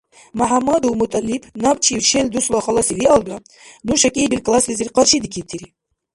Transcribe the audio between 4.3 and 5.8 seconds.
класслизир къаршидикибтири.